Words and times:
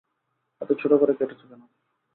এত 0.61 0.69
ছোট 0.81 0.91
করে 0.99 1.13
কেটেছ 1.19 1.41
কেন? 1.41 1.61